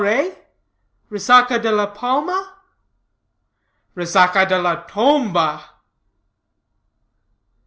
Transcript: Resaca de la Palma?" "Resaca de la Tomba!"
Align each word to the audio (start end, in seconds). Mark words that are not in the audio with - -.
Resaca 1.11 1.59
de 1.61 1.71
la 1.71 1.85
Palma?" 1.93 2.63
"Resaca 3.93 4.47
de 4.49 4.57
la 4.59 4.75
Tomba!" 4.87 5.75